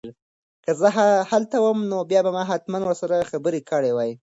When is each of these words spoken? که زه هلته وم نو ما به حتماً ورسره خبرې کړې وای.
که 0.63 0.71
زه 0.79 0.89
هلته 1.31 1.57
وم 1.61 1.79
نو 1.91 1.97
ما 2.07 2.29
به 2.35 2.41
حتماً 2.49 2.77
ورسره 2.83 3.29
خبرې 3.31 3.59
کړې 3.69 3.91
وای. 3.93 4.11